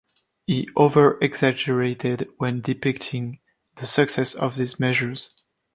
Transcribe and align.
He 0.47 0.65
overexaggerated 0.75 2.27
when 2.39 2.61
depicting 2.61 3.37
the 3.75 3.85
success 3.85 4.33
of 4.33 4.55
these 4.55 4.79
measures. 4.79 5.29